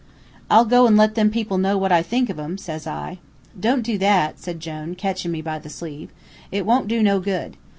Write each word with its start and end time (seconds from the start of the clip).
"'I'll 0.49 0.65
go 0.65 0.87
an' 0.87 0.97
let 0.97 1.13
them 1.13 1.29
people 1.29 1.59
know 1.59 1.77
what 1.77 1.91
I 1.91 2.01
think 2.01 2.31
of 2.31 2.39
'em,' 2.39 2.57
says 2.57 2.87
I. 2.87 3.19
"'Don't 3.59 3.83
do 3.83 3.99
that,' 3.99 4.39
said 4.39 4.59
Jone, 4.59 4.95
catchin' 4.95 5.31
me 5.31 5.43
by 5.43 5.59
the 5.59 5.69
sleeve. 5.69 6.09
'It 6.51 6.65
wont 6.65 6.87
do 6.87 7.03
no 7.03 7.19
good. 7.19 7.55